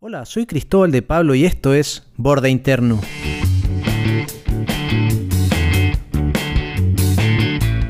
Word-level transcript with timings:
Hola, 0.00 0.24
soy 0.26 0.46
Cristóbal 0.46 0.92
de 0.92 1.02
Pablo 1.02 1.34
y 1.34 1.44
esto 1.44 1.74
es 1.74 2.06
Borde 2.16 2.50
Interno. 2.50 3.00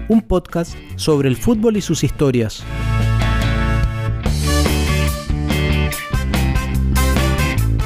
Un 0.09 0.23
podcast 0.23 0.75
sobre 0.97 1.29
el 1.29 1.37
fútbol 1.37 1.77
y 1.77 1.83
sus 1.83 2.05
historias. 2.05 2.65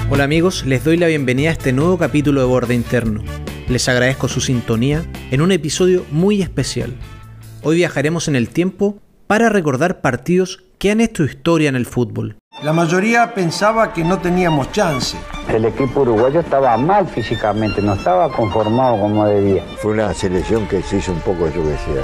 Hola 0.08 0.22
amigos, 0.22 0.64
les 0.66 0.84
doy 0.84 0.98
la 0.98 1.08
bienvenida 1.08 1.48
a 1.48 1.54
este 1.54 1.72
nuevo 1.72 1.98
capítulo 1.98 2.42
de 2.42 2.46
Borde 2.46 2.76
Interno. 2.76 3.24
Les 3.68 3.88
agradezco 3.88 4.28
su 4.28 4.40
sintonía 4.40 5.04
en 5.32 5.40
un 5.40 5.50
episodio 5.50 6.06
muy 6.12 6.42
especial. 6.42 6.94
Hoy 7.64 7.74
viajaremos 7.74 8.28
en 8.28 8.36
el 8.36 8.50
tiempo 8.50 9.00
para 9.26 9.48
recordar 9.48 10.00
partidos 10.00 10.62
que 10.78 10.92
han 10.92 11.00
hecho 11.00 11.24
historia 11.24 11.68
en 11.68 11.74
el 11.74 11.86
fútbol. 11.86 12.36
La 12.62 12.72
mayoría 12.72 13.34
pensaba 13.34 13.92
que 13.92 14.04
no 14.04 14.20
teníamos 14.20 14.70
chance. 14.70 15.16
El 15.48 15.64
equipo 15.64 16.02
uruguayo 16.02 16.38
estaba 16.38 16.76
mal 16.76 17.08
físicamente, 17.08 17.82
no 17.82 17.94
estaba 17.94 18.30
conformado 18.30 19.00
como 19.00 19.26
debía. 19.26 19.64
Fue 19.78 19.90
una 19.90 20.14
selección 20.14 20.68
que 20.68 20.80
se 20.80 20.98
hizo 20.98 21.10
un 21.10 21.18
poco, 21.22 21.50
yo 21.52 21.64
sé, 21.64 22.00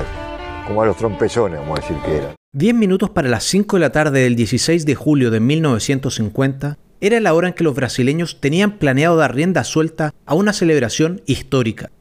como 0.67 0.83
a 0.83 0.87
los 0.87 0.97
trompezones, 0.97 1.61
vamos 1.61 1.79
a 1.79 1.83
decir 1.83 1.97
que 2.05 2.17
era. 2.17 2.35
10 2.55 2.75
minutos 2.75 3.09
para 3.11 3.29
las 3.29 3.45
5 3.45 3.77
de 3.77 3.81
la 3.81 3.93
tarde 3.93 4.23
del 4.23 4.35
16 4.35 4.85
de 4.85 4.97
julio 4.97 5.31
de 5.31 5.39
1950 5.39 6.77
era 7.01 7.21
la 7.21 7.35
hora 7.35 7.47
en 7.47 7.55
que 7.55 7.63
los 7.63 7.77
brasileños 7.77 8.41
tenían 8.41 8.79
planeado 8.79 9.17
dar 9.17 9.37
rienda 9.37 9.63
suelta 9.63 10.13
a 10.27 10.35
una 10.35 10.53
celebración 10.53 11.23
histórica. 11.27 11.93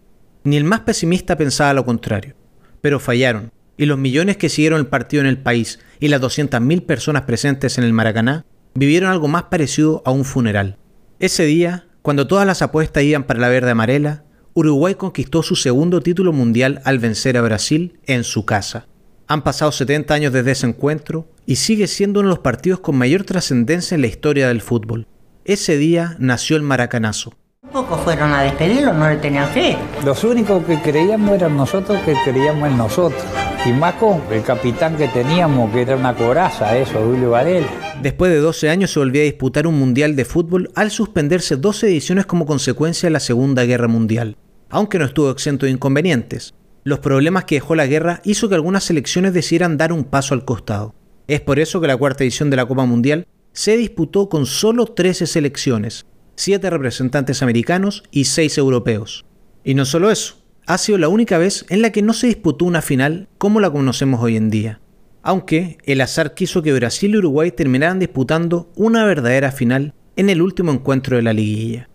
Ni 0.44 0.58
el 0.58 0.64
más 0.64 0.80
pesimista 0.80 1.36
pensaba 1.38 1.76
lo 1.76 1.86
contrario. 1.86 2.34
Pero 2.82 3.00
fallaron, 3.00 3.52
y 3.78 3.86
los 3.86 4.00
millones 4.00 4.38
que 4.38 4.50
siguieron 4.50 4.80
el 4.80 4.88
partido 4.88 5.22
en 5.22 5.28
el 5.28 5.38
país 5.38 5.80
y 6.00 6.08
las 6.08 6.22
200.000 6.22 6.86
personas 6.86 7.22
presentes 7.24 7.78
en 7.78 7.84
el 7.84 7.94
Maracaná 7.94 8.46
vivieron 8.74 9.10
algo 9.10 9.28
más 9.28 9.44
parecido 9.44 10.02
a 10.06 10.12
un 10.12 10.26
funeral. 10.26 10.78
Ese 11.20 11.46
día, 11.46 11.88
cuando 12.02 12.28
todas 12.28 12.46
las 12.46 12.62
apuestas 12.62 13.04
iban 13.04 13.24
para 13.24 13.40
la 13.40 13.50
verde 13.50 13.72
amarela, 13.72 14.24
Uruguay 14.54 14.96
conquistó 14.96 15.44
su 15.44 15.56
segundo 15.56 16.02
título 16.02 16.34
mundial 16.34 16.82
al 16.84 17.00
vencer 17.00 17.38
a 17.38 17.42
Brasil 17.42 18.00
en 18.06 18.24
su 18.24 18.46
casa. 18.46 18.88
Han 19.28 19.44
pasado 19.44 19.72
70 19.72 20.14
años 20.14 20.34
desde 20.34 20.52
ese 20.52 20.68
encuentro 20.68 21.28
y 21.46 21.58
sigue 21.58 21.88
siendo 21.88 22.22
uno 22.22 22.30
de 22.30 22.36
los 22.36 22.44
partidos 22.44 22.80
con 22.80 22.96
mayor 22.96 23.24
trascendencia 23.24 23.96
en 23.96 24.02
la 24.02 24.08
historia 24.08 24.48
del 24.48 24.62
fútbol. 24.62 25.06
Ese 25.46 25.78
día 25.78 26.16
nació 26.18 26.56
el 26.56 26.64
Maracanazo. 26.64 27.34
Pocos 27.72 28.00
fueron 28.02 28.32
a 28.34 28.44
despedirlo, 28.44 28.94
no 28.94 29.10
le 29.10 29.18
tenían 29.18 29.50
fe. 29.50 29.78
Los 30.06 30.24
únicos 30.24 30.64
que 30.64 30.80
creíamos 30.82 31.36
eran 31.36 31.58
nosotros 31.58 32.00
que 32.04 32.16
creíamos 32.24 32.70
en 32.70 32.78
nosotros. 32.78 33.24
Y 33.66 33.74
más 33.74 33.96
con 33.96 34.22
el 34.32 34.44
capitán 34.44 34.96
que 34.96 35.08
teníamos, 35.10 35.72
que 35.72 35.82
era 35.82 35.96
una 35.96 36.16
coraza, 36.16 36.78
eso, 36.78 37.00
Julio 37.04 37.32
Varela. 37.32 37.87
Después 38.02 38.32
de 38.32 38.38
12 38.38 38.70
años 38.70 38.92
se 38.92 39.00
volvió 39.00 39.22
a 39.22 39.26
disputar 39.26 39.66
un 39.66 39.80
mundial 39.80 40.16
de 40.16 40.24
fútbol 40.24 40.70
al 40.76 40.92
suspenderse 40.92 41.56
12 41.58 41.88
ediciones 41.88 42.28
como 42.28 42.46
consecuencia 42.46 43.08
de 43.08 43.12
la 43.12 43.20
Segunda 43.20 43.66
Guerra 43.66 43.88
Mundial, 43.88 44.38
aunque 44.70 45.00
no 45.00 45.06
estuvo 45.06 45.32
exento 45.32 45.66
de 45.66 45.72
inconvenientes. 45.72 46.54
Los 46.84 47.00
problemas 47.00 47.46
que 47.46 47.56
dejó 47.56 47.74
la 47.74 47.88
guerra 47.88 48.22
hizo 48.24 48.50
que 48.50 48.56
algunas 48.56 48.84
selecciones 48.84 49.34
decidieran 49.34 49.78
dar 49.78 49.92
un 49.92 50.04
paso 50.04 50.36
al 50.36 50.46
costado. 50.46 50.94
Es 51.28 51.42
por 51.42 51.60
eso 51.60 51.82
que 51.82 51.88
la 51.88 51.98
cuarta 51.98 52.24
edición 52.24 52.52
de 52.52 52.58
la 52.58 52.68
Copa 52.68 52.86
Mundial 52.86 53.28
se 53.52 53.76
disputó 53.76 54.30
con 54.30 54.46
solo 54.46 54.86
13 54.86 55.26
selecciones, 55.26 56.06
7 56.36 56.70
representantes 56.70 57.42
americanos 57.42 58.04
y 58.12 58.26
6 58.26 58.60
europeos. 58.60 59.26
Y 59.64 59.74
no 59.74 59.86
solo 59.86 60.12
eso, 60.12 60.36
ha 60.68 60.78
sido 60.78 61.00
la 61.00 61.10
única 61.10 61.40
vez 61.40 61.66
en 61.70 61.82
la 61.82 61.92
que 61.92 62.04
no 62.04 62.14
se 62.14 62.28
disputó 62.28 62.66
una 62.66 62.84
final 62.84 63.28
como 63.40 63.60
la 63.60 63.72
conocemos 63.72 64.22
hoy 64.22 64.38
en 64.38 64.52
día. 64.52 64.80
Aunque 65.28 65.78
el 65.84 66.00
azar 66.00 66.36
quiso 66.36 66.62
que 66.62 66.72
Brasil 66.72 67.14
y 67.14 67.18
Uruguay 67.18 67.52
terminaran 67.52 68.00
disputando 68.00 68.72
una 68.78 69.04
verdadera 69.04 69.52
final 69.52 69.94
en 70.16 70.30
el 70.30 70.42
último 70.42 70.72
encuentro 70.72 71.18
de 71.18 71.22
la 71.22 71.34
liguilla. 71.34 71.90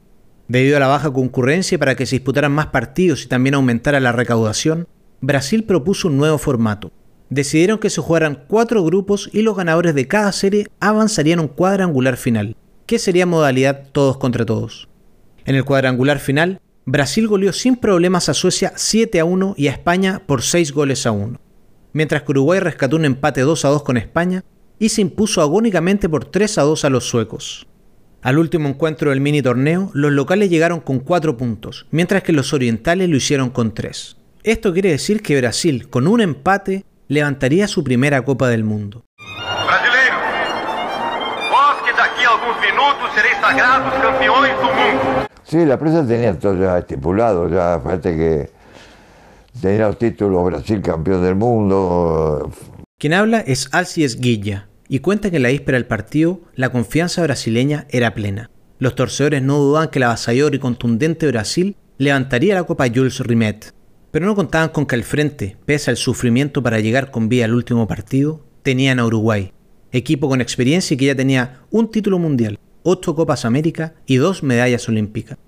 Debido 0.49 0.77
a 0.77 0.81
la 0.81 0.87
baja 0.87 1.11
concurrencia 1.11 1.79
para 1.79 1.95
que 1.95 2.05
se 2.05 2.17
disputaran 2.17 2.53
más 2.53 2.67
partidos 2.67 3.25
y 3.25 3.29
también 3.29 3.55
aumentara 3.55 4.01
la 4.01 4.13
recaudación, 4.13 4.87
Brasil 5.23 5.65
propuso 5.65 6.09
un 6.09 6.19
nuevo 6.19 6.37
formato. 6.37 6.93
Decidieron 7.31 7.79
que 7.79 7.89
se 7.89 8.03
jugaran 8.03 8.45
cuatro 8.49 8.85
grupos 8.85 9.31
y 9.33 9.41
los 9.41 9.57
ganadores 9.57 9.95
de 9.95 10.07
cada 10.07 10.31
serie 10.33 10.67
avanzarían 10.79 11.39
a 11.39 11.43
un 11.43 11.49
cuadrangular 11.49 12.19
final, 12.19 12.55
que 12.85 12.99
sería 12.99 13.25
modalidad 13.25 13.89
todos 13.93 14.19
contra 14.19 14.45
todos. 14.45 14.91
En 15.47 15.55
el 15.55 15.65
cuadrangular 15.65 16.19
final, 16.19 16.61
Brasil 16.85 17.29
goleó 17.29 17.55
sin 17.55 17.77
problemas 17.77 18.29
a 18.29 18.35
Suecia 18.35 18.75
7 18.77 19.21
a 19.21 19.25
1 19.25 19.55
y 19.57 19.69
a 19.69 19.73
España 19.73 20.21
por 20.27 20.43
6 20.43 20.73
goles 20.73 21.07
a 21.07 21.13
1, 21.13 21.41
mientras 21.93 22.23
que 22.23 22.33
Uruguay 22.33 22.61
rescató 22.61 22.97
un 22.97 23.05
empate 23.05 23.41
2 23.43 23.65
a 23.65 23.69
2 23.69 23.83
con 23.83 23.97
España 23.97 24.45
y 24.79 24.89
se 24.89 25.01
impuso 25.01 25.43
agónicamente 25.43 26.09
por 26.09 26.25
3 26.25 26.59
a 26.59 26.63
2 26.63 26.85
a 26.85 26.91
los 26.91 27.09
suecos. 27.09 27.67
Al 28.23 28.39
último 28.39 28.69
encuentro 28.69 29.11
del 29.11 29.21
mini 29.21 29.43
torneo, 29.43 29.91
los 29.95 30.13
locales 30.13 30.49
llegaron 30.49 30.81
con 30.81 31.01
4 31.01 31.37
puntos, 31.37 31.87
mientras 31.91 32.23
que 32.23 32.33
los 32.33 32.53
orientales 32.53 33.09
lo 33.09 33.17
hicieron 33.17 33.51
con 33.51 33.75
3. 33.75 34.17
Esto 34.45 34.73
quiere 34.73 34.91
decir 34.91 35.23
que 35.23 35.37
Brasil, 35.37 35.89
con 35.89 36.07
un 36.07 36.21
empate, 36.21 36.85
levantaría 37.09 37.69
su 37.69 37.83
primera 37.85 38.25
Copa 38.25 38.49
del 38.49 38.65
Mundo. 38.65 39.05
Brasileiros, 39.67 40.21
que 41.85 42.25
a 42.25 42.37
minutos 42.61 43.11
sagrados. 43.41 43.93
Sí, 45.45 45.65
la 45.67 45.79
prensa 45.79 46.07
tenía 46.07 46.39
todo 46.39 46.59
ya 46.59 46.79
estipulado, 46.79 47.49
ya 47.49 47.79
fíjate 47.81 48.17
que 48.17 48.51
tenía 49.61 49.89
los 49.89 49.99
títulos 49.99 50.45
Brasil 50.45 50.81
campeón 50.81 51.23
del 51.23 51.35
mundo. 51.35 52.51
Quien 52.99 53.15
habla 53.15 53.41
es 53.41 53.69
Alcides 53.73 54.21
Guilla, 54.21 54.69
y 54.89 55.01
cuenta 55.01 55.31
que 55.31 55.37
en 55.37 55.43
la 55.43 55.49
víspera 55.49 55.79
del 55.79 55.87
partido 55.87 56.41
la 56.55 56.71
confianza 56.71 57.23
brasileña 57.23 57.87
era 57.91 58.15
plena. 58.15 58.51
Los 58.79 58.95
torcedores 58.95 59.43
no 59.43 59.59
dudaban 59.59 59.89
que 59.89 59.99
el 59.99 60.05
avasallador 60.05 60.55
y 60.55 60.59
contundente 60.59 61.27
Brasil 61.29 61.77
levantaría 61.99 62.55
la 62.55 62.65
copa 62.65 62.89
Jules 62.93 63.21
Rimet, 63.21 63.73
pero 64.11 64.27
no 64.27 64.35
contaban 64.35 64.69
con 64.69 64.87
que 64.87 64.95
al 64.95 65.05
frente, 65.05 65.57
pese 65.65 65.91
al 65.91 65.97
sufrimiento 65.97 66.63
para 66.63 66.81
llegar 66.81 67.11
con 67.11 67.29
vida 67.29 67.45
al 67.45 67.55
último 67.55 67.87
partido, 67.87 68.45
tenían 68.63 68.99
a 68.99 69.07
Uruguay, 69.07 69.53
equipo 69.93 70.29
con 70.29 70.41
experiencia 70.41 70.95
y 70.95 70.97
que 70.99 71.07
ya 71.07 71.15
tenía 71.15 71.61
un 71.71 71.91
título 71.91 72.19
mundial, 72.19 72.59
ocho 72.83 73.15
Copas 73.15 73.45
América 73.45 73.95
y 74.07 74.17
dos 74.17 74.43
medallas 74.43 74.89
olímpicas. 74.89 75.39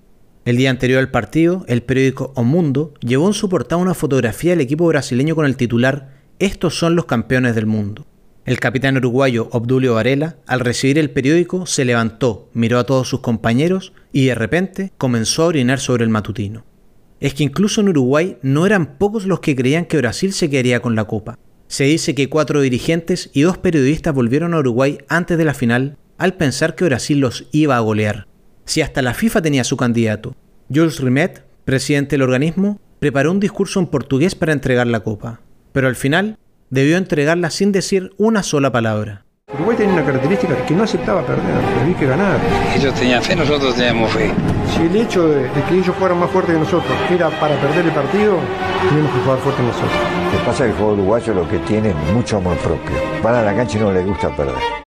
El 0.45 0.57
día 0.57 0.69
anterior 0.69 0.99
al 0.99 1.09
partido, 1.09 1.65
el 1.67 1.81
periódico 1.81 2.31
O 2.35 2.43
Mundo 2.43 2.93
llevó 2.99 3.25
en 3.25 3.33
su 3.33 3.49
portada 3.49 3.81
una 3.81 3.95
fotografía 3.95 4.51
del 4.51 4.61
equipo 4.61 4.85
brasileño 4.85 5.35
con 5.35 5.47
el 5.47 5.57
titular 5.57 6.19
Estos 6.37 6.77
son 6.77 6.95
los 6.95 7.05
campeones 7.05 7.55
del 7.55 7.65
mundo. 7.65 8.05
El 8.45 8.59
capitán 8.59 8.95
uruguayo 8.95 9.47
Obdulio 9.51 9.95
Varela, 9.95 10.35
al 10.45 10.59
recibir 10.59 10.99
el 10.99 11.09
periódico, 11.09 11.65
se 11.65 11.83
levantó, 11.83 12.51
miró 12.53 12.77
a 12.77 12.83
todos 12.83 13.09
sus 13.09 13.21
compañeros 13.21 13.91
y 14.11 14.27
de 14.27 14.35
repente 14.35 14.91
comenzó 14.99 15.41
a 15.41 15.47
orinar 15.47 15.79
sobre 15.79 16.03
el 16.03 16.11
matutino. 16.11 16.63
Es 17.19 17.33
que 17.33 17.43
incluso 17.43 17.81
en 17.81 17.89
Uruguay 17.89 18.37
no 18.43 18.67
eran 18.67 18.99
pocos 18.99 19.25
los 19.25 19.39
que 19.39 19.55
creían 19.55 19.85
que 19.85 19.97
Brasil 19.97 20.31
se 20.31 20.51
quedaría 20.51 20.79
con 20.79 20.93
la 20.93 21.05
copa. 21.05 21.39
Se 21.67 21.85
dice 21.85 22.13
que 22.13 22.29
cuatro 22.29 22.61
dirigentes 22.61 23.31
y 23.33 23.41
dos 23.41 23.57
periodistas 23.57 24.13
volvieron 24.13 24.53
a 24.53 24.59
Uruguay 24.59 24.99
antes 25.07 25.39
de 25.39 25.45
la 25.45 25.55
final 25.55 25.97
al 26.19 26.35
pensar 26.35 26.75
que 26.75 26.85
Brasil 26.85 27.19
los 27.19 27.47
iba 27.51 27.77
a 27.77 27.79
golear. 27.79 28.27
Si 28.65 28.81
hasta 28.81 29.01
la 29.01 29.13
FIFA 29.13 29.41
tenía 29.41 29.63
su 29.63 29.77
candidato, 29.77 30.35
Jules 30.73 30.99
Rimet, 30.99 31.45
presidente 31.65 32.15
del 32.15 32.23
organismo, 32.23 32.79
preparó 32.99 33.31
un 33.31 33.39
discurso 33.39 33.79
en 33.79 33.87
portugués 33.87 34.33
para 34.33 34.53
entregar 34.53 34.87
la 34.87 35.01
copa, 35.01 35.39
pero 35.71 35.87
al 35.87 35.95
final 35.95 36.37
debió 36.71 36.97
entregarla 36.97 37.51
sin 37.51 37.71
decir 37.71 38.11
una 38.17 38.41
sola 38.41 38.71
palabra. 38.71 39.23
Uruguay 39.53 39.77
tenía 39.77 39.93
una 39.93 40.05
característica 40.05 40.65
que 40.65 40.73
no 40.73 40.83
aceptaba 40.83 41.25
perder, 41.25 41.45
había 41.81 41.95
que 41.95 42.05
ganar. 42.07 42.39
Ellos 42.75 42.93
tenían 42.95 43.21
fe, 43.21 43.35
nosotros 43.35 43.75
teníamos 43.75 44.11
fe. 44.11 44.31
Si 44.73 44.81
el 44.81 44.95
hecho 44.95 45.27
de, 45.29 45.43
de 45.43 45.63
que 45.69 45.75
ellos 45.75 45.95
fueran 45.97 46.19
más 46.19 46.31
fuertes 46.31 46.55
que 46.55 46.59
nosotros 46.59 46.91
era 47.11 47.29
para 47.39 47.55
perder 47.61 47.85
el 47.85 47.91
partido, 47.91 48.39
teníamos 48.89 49.13
que 49.13 49.19
jugar 49.21 49.39
fuerte 49.39 49.61
nosotros. 49.61 49.91
Lo 50.33 50.39
que 50.39 50.45
pasa 50.45 50.51
es 50.51 50.57
que 50.57 50.65
el 50.71 50.73
juego 50.73 50.93
uruguayo 50.93 51.33
lo 51.35 51.47
que 51.47 51.59
tiene 51.59 51.89
es 51.91 52.13
mucho 52.13 52.37
amor 52.37 52.57
propio. 52.57 52.95
Van 53.23 53.35
a 53.35 53.41
la 53.43 53.55
cancha 53.55 53.77
y 53.77 53.81
no 53.81 53.93
les 53.93 54.05
gusta 54.05 54.35
perder. 54.35 54.84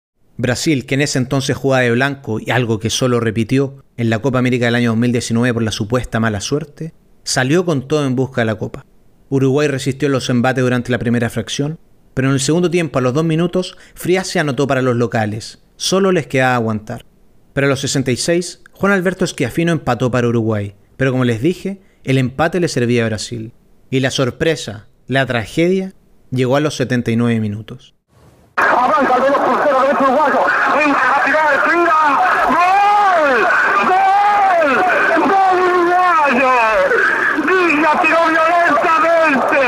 Brasil, 0.41 0.85
que 0.85 0.95
en 0.95 1.01
ese 1.01 1.19
entonces 1.19 1.55
jugaba 1.55 1.83
de 1.83 1.91
blanco 1.91 2.39
y 2.39 2.49
algo 2.49 2.79
que 2.79 2.89
solo 2.89 3.19
repitió 3.19 3.83
en 3.95 4.09
la 4.09 4.19
Copa 4.19 4.39
América 4.39 4.65
del 4.65 4.75
año 4.75 4.89
2019 4.89 5.53
por 5.53 5.61
la 5.61 5.71
supuesta 5.71 6.19
mala 6.19 6.41
suerte, 6.41 6.93
salió 7.23 7.63
con 7.63 7.87
todo 7.87 8.07
en 8.07 8.15
busca 8.15 8.41
de 8.41 8.45
la 8.45 8.55
Copa. 8.55 8.85
Uruguay 9.29 9.67
resistió 9.67 10.09
los 10.09 10.29
embates 10.29 10.63
durante 10.63 10.91
la 10.91 10.97
primera 10.97 11.29
fracción, 11.29 11.77
pero 12.15 12.27
en 12.27 12.33
el 12.33 12.39
segundo 12.39 12.71
tiempo, 12.71 12.99
a 12.99 13.01
los 13.01 13.13
dos 13.13 13.23
minutos, 13.23 13.77
Frías 13.93 14.27
se 14.27 14.39
anotó 14.39 14.67
para 14.67 14.81
los 14.81 14.95
locales. 14.95 15.59
Solo 15.77 16.11
les 16.11 16.27
quedaba 16.27 16.55
aguantar. 16.55 17.05
Pero 17.53 17.67
a 17.67 17.69
los 17.69 17.81
66, 17.81 18.61
Juan 18.73 18.91
Alberto 18.91 19.23
Esquiafino 19.23 19.71
empató 19.71 20.09
para 20.09 20.27
Uruguay. 20.27 20.73
Pero 20.97 21.11
como 21.11 21.23
les 21.23 21.41
dije, 21.41 21.81
el 22.03 22.17
empate 22.17 22.59
le 22.59 22.67
servía 22.67 23.03
a 23.03 23.07
Brasil. 23.07 23.53
Y 23.89 23.99
la 23.99 24.11
sorpresa, 24.11 24.87
la 25.07 25.25
tragedia, 25.25 25.93
llegó 26.31 26.55
a 26.55 26.61
los 26.61 26.75
79 26.75 27.39
minutos. 27.39 27.93
Avanza 28.69 29.15
el 29.15 29.21
veloz 29.21 29.41
crucero 29.41 29.81
del 29.81 29.97
uruguayo. 29.97 30.45
Entra 30.79 31.03
la 31.09 31.23
tirada 31.23 31.51
de 31.51 31.57
tira. 31.69 31.99
¡Gol! 32.55 33.47
¡Gol! 33.89 34.69
¡Gol 35.31 35.55
uruguayo! 35.69 36.53
Villa 37.45 37.91
tiró 38.01 38.19
violentamente. 38.27 39.61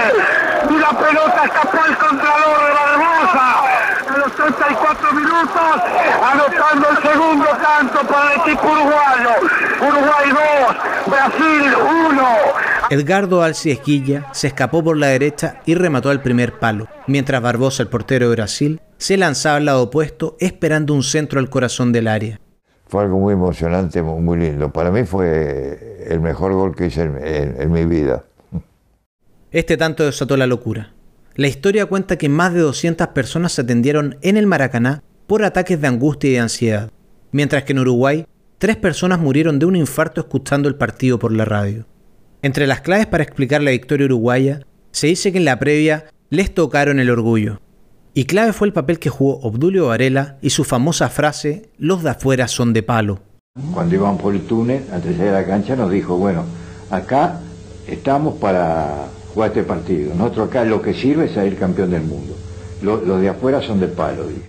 Y 0.69 0.75
la 0.77 0.89
pelota 0.89 1.43
escapó 1.43 1.77
al 1.83 1.97
contralor 1.97 2.59
de 2.63 2.73
la 2.73 2.83
hermosa. 2.91 3.45
A 4.13 4.17
los 4.17 4.31
44 4.33 5.13
minutos, 5.13 5.81
anotando 6.31 6.89
el 6.89 6.97
segundo 7.01 7.47
tanto 7.61 7.99
para 8.07 8.33
el 8.33 8.39
equipo 8.41 8.67
uruguayo. 8.67 9.33
Uruguay 9.81 10.29
2, 10.29 11.07
Brasil 11.07 11.75
1. 12.09 12.72
Edgardo 12.93 13.41
Alci 13.41 13.71
Esquilla 13.71 14.27
se 14.33 14.47
escapó 14.47 14.83
por 14.83 14.97
la 14.97 15.07
derecha 15.07 15.61
y 15.65 15.73
remató 15.75 16.09
al 16.09 16.21
primer 16.21 16.59
palo, 16.59 16.87
mientras 17.07 17.41
Barbosa, 17.41 17.81
el 17.83 17.89
portero 17.89 18.27
de 18.29 18.35
Brasil, 18.35 18.81
se 18.97 19.17
lanzaba 19.17 19.57
al 19.57 19.65
lado 19.65 19.81
opuesto 19.83 20.37
esperando 20.39 20.93
un 20.93 21.01
centro 21.03 21.39
al 21.39 21.49
corazón 21.49 21.91
del 21.91 22.07
área. 22.07 22.39
Fue 22.85 23.01
algo 23.03 23.17
muy 23.19 23.33
emocionante, 23.33 24.03
muy, 24.03 24.37
lindo. 24.37 24.71
Para 24.71 24.91
mí 24.91 25.03
fue 25.05 26.05
el 26.07 26.19
mejor 26.21 26.53
gol 26.53 26.75
que 26.75 26.85
hice 26.85 27.01
en, 27.01 27.17
en- 27.25 27.61
en 27.61 27.71
mi 27.71 27.85
vida. 27.85 28.25
Este 29.51 29.75
tanto 29.77 30.03
desató 30.05 30.37
la 30.37 30.45
locura. 30.47 30.93
La 31.35 31.47
historia 31.47 31.87
cuenta 31.87 32.17
que 32.17 32.29
más 32.29 32.53
de 32.53 32.59
200 32.59 33.07
personas 33.07 33.53
se 33.53 33.61
atendieron 33.61 34.17
en 34.21 34.37
el 34.37 34.45
Maracaná 34.45 35.01
por 35.25 35.43
ataques 35.43 35.81
de 35.81 35.87
angustia 35.87 36.29
y 36.29 36.33
de 36.33 36.39
ansiedad, 36.39 36.91
mientras 37.31 37.63
que 37.63 37.73
en 37.73 37.79
Uruguay, 37.79 38.27
tres 38.59 38.75
personas 38.77 39.19
murieron 39.19 39.57
de 39.57 39.65
un 39.65 39.75
infarto 39.75 40.21
escuchando 40.21 40.67
el 40.69 40.75
partido 40.75 41.17
por 41.17 41.31
la 41.31 41.45
radio. 41.45 41.85
Entre 42.43 42.67
las 42.67 42.81
claves 42.81 43.07
para 43.07 43.23
explicar 43.23 43.63
la 43.63 43.71
victoria 43.71 44.05
uruguaya, 44.05 44.59
se 44.91 45.07
dice 45.07 45.31
que 45.31 45.37
en 45.37 45.45
la 45.45 45.59
previa 45.59 46.07
les 46.29 46.53
tocaron 46.53 46.99
el 46.99 47.09
orgullo. 47.09 47.61
Y 48.13 48.25
clave 48.25 48.51
fue 48.51 48.67
el 48.67 48.73
papel 48.73 48.99
que 48.99 49.09
jugó 49.09 49.39
Obdulio 49.41 49.87
Varela 49.87 50.37
y 50.41 50.49
su 50.49 50.65
famosa 50.65 51.07
frase, 51.09 51.69
los 51.77 52.03
de 52.03 52.09
afuera 52.09 52.49
son 52.49 52.73
de 52.73 52.83
palo. 52.83 53.19
Cuando 53.73 53.95
íbamos 53.95 54.21
por 54.21 54.33
el 54.35 54.41
túnel, 54.41 54.83
antes 54.91 55.17
de 55.17 55.31
la 55.31 55.45
cancha, 55.45 55.77
nos 55.77 55.89
dijo, 55.89 56.17
bueno, 56.17 56.43
acá 56.91 57.39
estamos 57.87 58.35
para 58.39 59.05
jugar 59.33 59.51
este 59.51 59.63
partido. 59.63 60.13
Nosotros 60.13 60.49
acá 60.49 60.65
lo 60.65 60.81
que 60.81 60.93
sirve 60.93 61.25
es 61.25 61.31
salir 61.31 61.57
campeón 61.57 61.91
del 61.91 62.01
mundo. 62.03 62.35
Lo- 62.81 62.97
Los 63.01 63.21
de 63.21 63.29
afuera 63.29 63.61
son 63.61 63.79
de 63.79 63.87
palo. 63.87 64.27
dijo. 64.27 64.41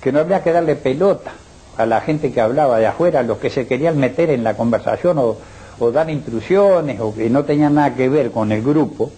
Que 0.00 0.10
no 0.10 0.20
había 0.20 0.42
que 0.42 0.52
darle 0.52 0.74
pelota 0.74 1.32
a 1.76 1.84
la 1.84 2.00
gente 2.00 2.32
que 2.32 2.40
hablaba 2.40 2.78
de 2.78 2.86
afuera, 2.86 3.22
los 3.22 3.36
que 3.36 3.50
se 3.50 3.66
querían 3.66 3.98
meter 3.98 4.30
en 4.30 4.42
la 4.42 4.56
conversación 4.56 5.18
o, 5.18 5.36
o 5.78 5.92
dar 5.92 6.10
intrusiones 6.10 7.00
o 7.00 7.14
que 7.14 7.30
no 7.30 7.44
tenían 7.44 7.74
nada 7.74 7.94
que 7.94 8.08
ver 8.08 8.30
con 8.30 8.52
el 8.52 8.62
grupo. 8.62 9.12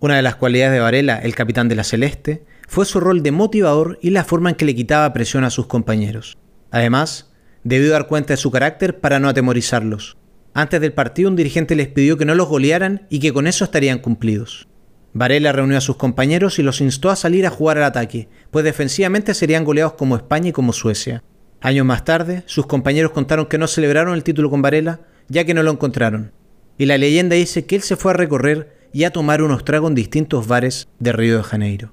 Una 0.00 0.16
de 0.16 0.22
las 0.22 0.36
cualidades 0.36 0.74
de 0.74 0.80
Varela, 0.80 1.18
el 1.18 1.34
capitán 1.34 1.68
de 1.68 1.76
la 1.76 1.84
Celeste, 1.84 2.44
fue 2.68 2.84
su 2.84 3.00
rol 3.00 3.22
de 3.22 3.32
motivador 3.32 3.98
y 4.02 4.10
la 4.10 4.24
forma 4.24 4.50
en 4.50 4.56
que 4.56 4.64
le 4.64 4.74
quitaba 4.74 5.12
presión 5.12 5.44
a 5.44 5.50
sus 5.50 5.66
compañeros. 5.66 6.36
Además, 6.70 7.32
debió 7.64 7.90
dar 7.90 8.06
cuenta 8.06 8.34
de 8.34 8.36
su 8.36 8.50
carácter 8.50 9.00
para 9.00 9.18
no 9.18 9.28
atemorizarlos. 9.28 10.16
Antes 10.52 10.80
del 10.80 10.92
partido 10.92 11.28
un 11.28 11.36
dirigente 11.36 11.76
les 11.76 11.88
pidió 11.88 12.16
que 12.16 12.24
no 12.24 12.34
los 12.34 12.48
golearan 12.48 13.06
y 13.10 13.20
que 13.20 13.32
con 13.32 13.46
eso 13.46 13.64
estarían 13.64 13.98
cumplidos. 13.98 14.68
Varela 15.12 15.52
reunió 15.52 15.78
a 15.78 15.80
sus 15.80 15.96
compañeros 15.96 16.58
y 16.58 16.62
los 16.62 16.80
instó 16.80 17.08
a 17.10 17.16
salir 17.16 17.46
a 17.46 17.50
jugar 17.50 17.78
al 17.78 17.84
ataque, 17.84 18.28
pues 18.50 18.64
defensivamente 18.64 19.32
serían 19.32 19.64
goleados 19.64 19.94
como 19.94 20.16
España 20.16 20.50
y 20.50 20.52
como 20.52 20.72
Suecia. 20.72 21.22
Años 21.60 21.86
más 21.86 22.04
tarde, 22.04 22.42
sus 22.46 22.66
compañeros 22.66 23.12
contaron 23.12 23.46
que 23.46 23.58
no 23.58 23.66
celebraron 23.66 24.14
el 24.14 24.24
título 24.24 24.50
con 24.50 24.60
Varela, 24.60 25.00
ya 25.28 25.44
que 25.44 25.54
no 25.54 25.62
lo 25.62 25.70
encontraron. 25.70 26.32
Y 26.78 26.86
la 26.86 26.98
leyenda 26.98 27.36
dice 27.36 27.66
que 27.66 27.76
él 27.76 27.82
se 27.82 27.96
fue 27.96 28.12
a 28.12 28.14
recorrer 28.14 28.88
y 28.92 29.04
a 29.04 29.10
tomar 29.10 29.42
unos 29.42 29.64
tragos 29.64 29.90
en 29.90 29.94
distintos 29.94 30.46
bares 30.46 30.88
de 30.98 31.12
Río 31.12 31.38
de 31.38 31.42
Janeiro. 31.42 31.92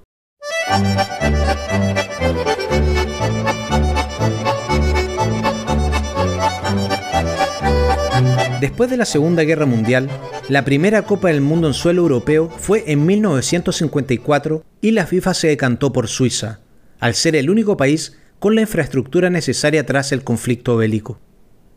Después 8.60 8.88
de 8.88 8.96
la 8.96 9.04
Segunda 9.04 9.42
Guerra 9.42 9.66
Mundial, 9.66 10.08
la 10.48 10.64
primera 10.64 11.02
Copa 11.02 11.28
del 11.28 11.40
Mundo 11.40 11.68
en 11.68 11.74
suelo 11.74 12.02
europeo 12.02 12.48
fue 12.48 12.84
en 12.86 13.04
1954 13.04 14.64
y 14.80 14.92
la 14.92 15.06
FIFA 15.06 15.34
se 15.34 15.48
decantó 15.48 15.92
por 15.92 16.08
Suiza, 16.08 16.60
al 16.98 17.14
ser 17.14 17.36
el 17.36 17.50
único 17.50 17.76
país 17.76 18.16
con 18.38 18.54
la 18.54 18.62
infraestructura 18.62 19.30
necesaria 19.30 19.84
tras 19.84 20.12
el 20.12 20.24
conflicto 20.24 20.76
bélico. 20.76 21.20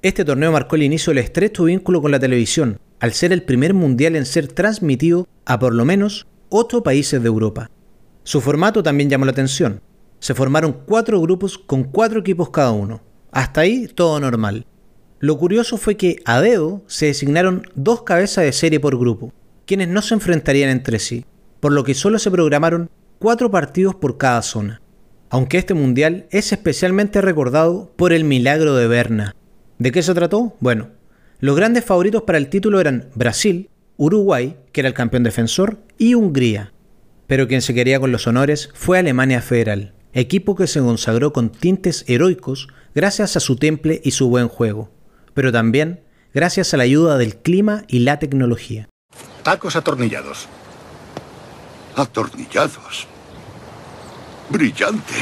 Este 0.03 0.23
torneo 0.23 0.51
marcó 0.51 0.75
el 0.75 0.83
inicio 0.83 1.09
del 1.11 1.23
estrecho 1.23 1.63
vínculo 1.63 2.03
con 2.03 2.11
la 2.11 2.19
televisión, 2.19 2.79
al 2.99 3.13
ser 3.13 3.33
el 3.33 3.41
primer 3.41 3.73
mundial 3.73 4.15
en 4.15 4.27
ser 4.27 4.47
transmitido 4.47 5.27
a 5.43 5.57
por 5.57 5.73
lo 5.73 5.85
menos 5.85 6.27
ocho 6.49 6.83
países 6.83 7.19
de 7.21 7.27
Europa. 7.27 7.71
Su 8.23 8.39
formato 8.39 8.83
también 8.83 9.09
llamó 9.09 9.25
la 9.25 9.31
atención. 9.31 9.81
Se 10.19 10.35
formaron 10.35 10.81
cuatro 10.85 11.19
grupos 11.19 11.57
con 11.57 11.83
cuatro 11.83 12.19
equipos 12.19 12.51
cada 12.51 12.71
uno. 12.71 13.01
Hasta 13.31 13.61
ahí 13.61 13.87
todo 13.87 14.19
normal. 14.19 14.67
Lo 15.19 15.35
curioso 15.39 15.77
fue 15.77 15.97
que 15.97 16.17
a 16.25 16.41
dedo 16.41 16.83
se 16.85 17.07
designaron 17.07 17.63
dos 17.73 18.03
cabezas 18.03 18.43
de 18.43 18.51
serie 18.51 18.79
por 18.79 18.99
grupo, 18.99 19.33
quienes 19.65 19.87
no 19.87 20.03
se 20.03 20.13
enfrentarían 20.13 20.69
entre 20.69 20.99
sí, 20.99 21.25
por 21.59 21.71
lo 21.71 21.83
que 21.83 21.95
solo 21.95 22.19
se 22.19 22.29
programaron 22.29 22.91
cuatro 23.17 23.49
partidos 23.49 23.95
por 23.95 24.19
cada 24.19 24.43
zona. 24.43 24.79
Aunque 25.29 25.57
este 25.57 25.73
mundial 25.73 26.27
es 26.29 26.51
especialmente 26.51 27.19
recordado 27.19 27.91
por 27.95 28.13
el 28.13 28.25
milagro 28.25 28.75
de 28.75 28.87
Berna. 28.87 29.35
¿De 29.79 29.91
qué 29.91 30.01
se 30.01 30.13
trató? 30.13 30.55
Bueno, 30.59 30.89
los 31.39 31.55
grandes 31.55 31.85
favoritos 31.85 32.23
para 32.23 32.39
el 32.39 32.49
título 32.49 32.79
eran 32.79 33.09
Brasil, 33.13 33.69
Uruguay, 33.95 34.57
que 34.71 34.81
era 34.81 34.87
el 34.87 34.95
campeón 34.95 35.23
defensor, 35.23 35.77
y 35.97 36.15
Hungría. 36.15 36.73
Pero 37.27 37.47
quien 37.47 37.61
se 37.61 37.73
quería 37.73 37.99
con 37.99 38.11
los 38.11 38.25
honores 38.25 38.69
fue 38.73 38.97
Alemania 38.97 39.41
Federal, 39.41 39.93
equipo 40.13 40.55
que 40.55 40.65
se 40.65 40.79
consagró 40.79 41.33
con 41.33 41.51
tintes 41.51 42.05
heroicos 42.07 42.69
gracias 42.95 43.35
a 43.35 43.39
su 43.39 43.55
temple 43.57 44.01
y 44.03 44.11
su 44.11 44.29
buen 44.29 44.47
juego, 44.47 44.89
pero 45.35 45.51
también 45.51 46.01
gracias 46.33 46.73
a 46.73 46.77
la 46.77 46.83
ayuda 46.83 47.17
del 47.19 47.35
clima 47.35 47.83
y 47.87 47.99
la 47.99 48.17
tecnología. 48.17 48.89
Tacos 49.43 49.75
atornillados. 49.75 50.47
Atornillados. 51.95 53.07
Brillante. 54.49 55.13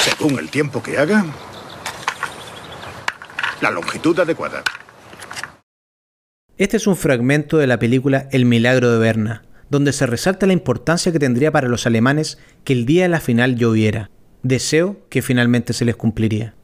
Según 0.00 0.38
el 0.38 0.48
tiempo 0.50 0.82
que 0.82 0.98
haga, 0.98 1.24
la 3.64 3.70
longitud 3.70 4.20
adecuada. 4.20 4.62
Este 6.58 6.76
es 6.76 6.86
un 6.86 6.96
fragmento 6.96 7.56
de 7.56 7.66
la 7.66 7.78
película 7.78 8.28
El 8.30 8.44
milagro 8.44 8.92
de 8.92 8.98
Berna, 8.98 9.42
donde 9.70 9.94
se 9.94 10.04
resalta 10.04 10.46
la 10.46 10.52
importancia 10.52 11.12
que 11.12 11.18
tendría 11.18 11.50
para 11.50 11.68
los 11.68 11.86
alemanes 11.86 12.36
que 12.62 12.74
el 12.74 12.84
día 12.84 13.04
de 13.04 13.08
la 13.08 13.20
final 13.20 13.56
lloviera, 13.56 14.10
deseo 14.42 15.08
que 15.08 15.22
finalmente 15.22 15.72
se 15.72 15.86
les 15.86 15.96
cumpliría. 15.96 16.54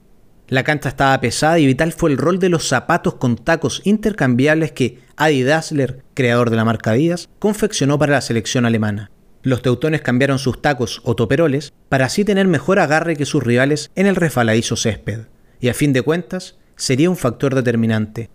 La 0.49 0.62
cancha 0.62 0.91
estaba 0.91 1.19
pesada 1.23 1.58
y 1.58 1.64
vital 1.64 1.93
fue 1.93 2.11
el 2.11 2.19
rol 2.19 2.38
de 2.38 2.50
los 2.50 2.69
zapatos 2.69 3.14
con 3.14 3.37
tacos 3.37 3.81
intercambiables 3.85 4.73
que 4.73 4.99
Adi 5.17 5.43
Dassler, 5.43 6.05
creador 6.12 6.50
de 6.50 6.56
la 6.56 6.67
marca 6.67 6.91
Adidas, 6.91 7.31
confeccionó 7.38 7.99
para 7.99 8.12
la 8.12 8.20
selección 8.20 8.67
alemana. 8.67 9.11
Los 9.43 9.62
teutones 9.62 10.02
cambiaron 10.02 10.38
sus 10.38 10.61
tacos 10.61 11.00
o 11.05 11.17
toperoles 11.17 11.73
para 11.88 12.05
así 12.05 12.26
tener 12.26 12.47
mejor 12.47 12.79
agarre 12.79 13.17
que 13.17 13.25
sus 13.25 13.43
rivales 13.43 13.91
en 13.94 14.06
el 14.06 14.17
resbaladizo 14.17 14.76
césped, 14.76 15.29
y 15.61 15.70
a 15.70 15.75
fin 15.75 15.94
de 15.94 16.02
cuentas 16.02 16.59
sería 16.80 17.10
un 17.10 17.16
factor 17.16 17.54
determinante. 17.54 18.30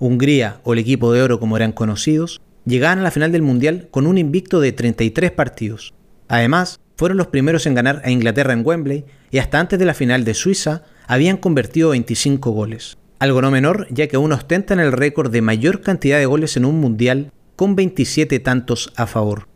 Hungría, 0.00 0.60
o 0.64 0.72
el 0.72 0.80
equipo 0.80 1.12
de 1.12 1.22
oro 1.22 1.38
como 1.38 1.56
eran 1.56 1.72
conocidos, 1.72 2.40
llegaban 2.66 2.98
a 2.98 3.02
la 3.02 3.12
final 3.12 3.30
del 3.30 3.42
Mundial 3.42 3.88
con 3.92 4.06
un 4.08 4.18
invicto 4.18 4.60
de 4.60 4.72
33 4.72 5.30
partidos. 5.30 5.94
Además, 6.28 6.80
fueron 6.96 7.16
los 7.16 7.28
primeros 7.28 7.66
en 7.66 7.74
ganar 7.74 8.02
a 8.04 8.10
Inglaterra 8.10 8.52
en 8.52 8.66
Wembley 8.66 9.04
y 9.30 9.38
hasta 9.38 9.60
antes 9.60 9.78
de 9.78 9.84
la 9.84 9.94
final 9.94 10.24
de 10.24 10.34
Suiza 10.34 10.82
habían 11.06 11.36
convertido 11.36 11.90
25 11.90 12.50
goles. 12.50 12.98
Algo 13.20 13.40
no 13.40 13.52
menor, 13.52 13.86
ya 13.90 14.08
que 14.08 14.16
aún 14.16 14.32
ostentan 14.32 14.80
el 14.80 14.90
récord 14.90 15.30
de 15.30 15.42
mayor 15.42 15.80
cantidad 15.80 16.18
de 16.18 16.26
goles 16.26 16.56
en 16.56 16.64
un 16.64 16.80
Mundial 16.80 17.32
con 17.54 17.76
27 17.76 18.40
tantos 18.40 18.92
a 18.96 19.06
favor. 19.06 19.46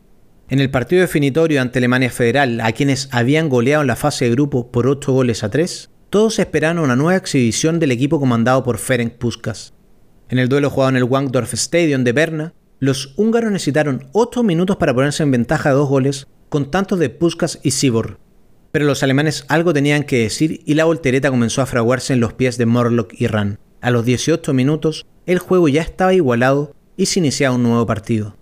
En 0.47 0.59
el 0.59 0.71
partido 0.71 1.01
definitorio 1.01 1.61
ante 1.61 1.79
Alemania 1.79 2.09
Federal, 2.09 2.61
a 2.61 2.71
quienes 2.71 3.09
habían 3.11 3.49
goleado 3.49 3.81
en 3.81 3.87
la 3.87 3.97
fase 3.97 4.25
de 4.25 4.31
grupo 4.31 4.71
por 4.71 4.87
8 4.87 5.11
goles 5.11 5.43
a 5.43 5.49
3, 5.49 5.89
todos 6.09 6.39
esperaban 6.39 6.79
una 6.79 6.95
nueva 6.95 7.17
exhibición 7.17 7.79
del 7.79 7.91
equipo 7.91 8.19
comandado 8.19 8.63
por 8.63 8.79
Ferenc 8.79 9.13
Puskas. 9.13 9.73
En 10.29 10.39
el 10.39 10.49
duelo 10.49 10.69
jugado 10.69 10.89
en 10.89 10.95
el 10.97 11.03
Wankdorf 11.03 11.53
Stadium 11.53 12.03
de 12.03 12.13
Berna, 12.13 12.53
los 12.79 13.13
húngaros 13.15 13.51
necesitaron 13.51 14.07
8 14.13 14.41
minutos 14.41 14.77
para 14.77 14.93
ponerse 14.93 15.21
en 15.21 15.31
ventaja 15.31 15.69
de 15.69 15.75
dos 15.75 15.89
goles 15.89 16.27
con 16.49 16.71
tantos 16.71 16.97
de 16.97 17.09
Puskas 17.09 17.59
y 17.61 17.71
Sibor. 17.71 18.17
Pero 18.71 18.85
los 18.85 19.03
alemanes 19.03 19.45
algo 19.49 19.73
tenían 19.73 20.03
que 20.03 20.19
decir 20.19 20.61
y 20.65 20.73
la 20.73 20.85
voltereta 20.85 21.29
comenzó 21.29 21.61
a 21.61 21.67
fraguarse 21.67 22.13
en 22.13 22.19
los 22.19 22.33
pies 22.33 22.57
de 22.57 22.65
Morlock 22.65 23.13
y 23.13 23.27
Ran. 23.27 23.59
A 23.81 23.91
los 23.91 24.03
18 24.05 24.53
minutos, 24.53 25.05
el 25.25 25.39
juego 25.39 25.67
ya 25.67 25.81
estaba 25.81 26.13
igualado 26.13 26.75
y 26.97 27.05
se 27.05 27.19
iniciaba 27.19 27.55
un 27.55 27.63
nuevo 27.63 27.85
partido. 27.85 28.35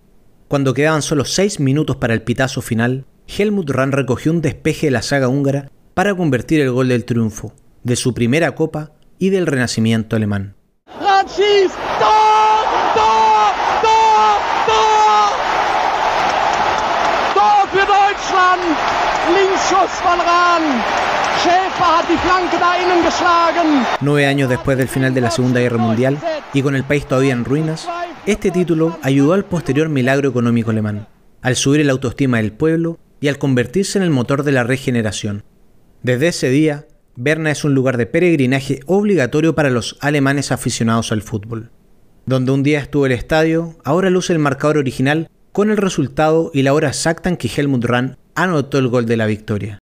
Cuando 0.47 0.73
quedaban 0.73 1.01
solo 1.01 1.25
6 1.25 1.59
minutos 1.59 1.97
para 1.97 2.13
el 2.13 2.21
pitazo 2.21 2.61
final, 2.61 3.05
Helmut 3.27 3.69
Ran 3.69 3.91
recogió 3.91 4.31
un 4.31 4.41
despeje 4.41 4.87
de 4.87 4.91
la 4.91 5.01
saga 5.01 5.27
húngara 5.27 5.69
para 5.97 6.13
convertir 6.13 6.61
el 6.61 6.69
gol 6.69 6.89
del 6.89 7.05
triunfo, 7.05 7.55
de 7.81 7.95
su 7.95 8.13
primera 8.13 8.53
copa 8.53 8.91
y 9.17 9.31
del 9.31 9.47
renacimiento 9.47 10.15
alemán. 10.15 10.53
Nueve 24.01 24.27
años 24.27 24.49
después 24.49 24.77
del 24.77 24.87
final 24.87 25.15
de 25.15 25.21
la 25.21 25.31
Segunda 25.31 25.61
Guerra 25.61 25.79
Mundial 25.79 26.19
y 26.53 26.61
con 26.61 26.75
el 26.75 26.83
país 26.83 27.07
todavía 27.07 27.33
en 27.33 27.43
ruinas, 27.43 27.89
este 28.27 28.51
título 28.51 28.99
ayudó 29.01 29.33
al 29.33 29.45
posterior 29.45 29.89
milagro 29.89 30.29
económico 30.29 30.69
alemán. 30.69 31.07
Al 31.41 31.55
subir 31.55 31.83
la 31.83 31.93
autoestima 31.93 32.37
del 32.37 32.51
pueblo, 32.51 32.99
y 33.19 33.29
al 33.29 33.39
convertirse 33.39 33.97
en 33.97 34.03
el 34.03 34.11
motor 34.11 34.43
de 34.43 34.51
la 34.51 34.63
regeneración. 34.63 35.43
Desde 36.07 36.29
ese 36.29 36.49
día, 36.49 36.87
Berna 37.17 37.51
es 37.51 37.65
un 37.65 37.73
lugar 37.73 37.97
de 37.97 38.05
peregrinaje 38.05 38.79
obligatorio 38.85 39.55
para 39.55 39.69
los 39.69 39.97
alemanes 39.99 40.53
aficionados 40.53 41.11
al 41.11 41.21
fútbol. 41.21 41.69
Donde 42.25 42.53
un 42.53 42.63
día 42.63 42.79
estuvo 42.79 43.05
el 43.05 43.11
estadio, 43.11 43.75
ahora 43.83 44.09
luce 44.09 44.31
el 44.31 44.39
marcador 44.39 44.77
original 44.77 45.29
con 45.51 45.69
el 45.69 45.75
resultado 45.75 46.49
y 46.53 46.61
la 46.61 46.73
hora 46.73 46.87
exacta 46.87 47.27
en 47.27 47.35
que 47.35 47.49
Helmut 47.53 47.83
Rahn 47.83 48.17
anotó 48.35 48.77
el 48.77 48.87
gol 48.87 49.05
de 49.05 49.17
la 49.17 49.25
victoria. 49.25 49.79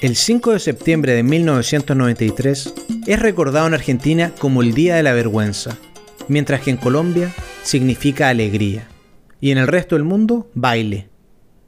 El 0.00 0.16
5 0.16 0.52
de 0.52 0.58
septiembre 0.58 1.12
de 1.12 1.22
1993 1.22 2.74
es 3.06 3.20
recordado 3.20 3.66
en 3.66 3.74
Argentina 3.74 4.32
como 4.38 4.62
el 4.62 4.72
Día 4.72 4.96
de 4.96 5.02
la 5.02 5.12
Vergüenza, 5.12 5.76
mientras 6.30 6.60
que 6.60 6.70
en 6.70 6.76
Colombia 6.76 7.34
significa 7.64 8.28
alegría, 8.28 8.86
y 9.40 9.50
en 9.50 9.58
el 9.58 9.66
resto 9.66 9.96
del 9.96 10.04
mundo, 10.04 10.48
baile. 10.54 11.08